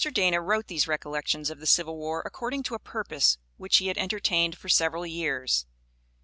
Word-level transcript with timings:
Dana 0.11 0.41
wrote 0.41 0.65
these 0.65 0.87
Recollections 0.87 1.51
of 1.51 1.59
the 1.59 1.67
civil 1.67 1.95
war 1.95 2.23
according 2.25 2.63
to 2.63 2.73
a 2.73 2.79
purpose 2.79 3.37
which 3.57 3.77
he 3.77 3.85
had 3.85 3.99
entertained 3.99 4.57
for 4.57 4.67
several 4.67 5.05
years. 5.05 5.67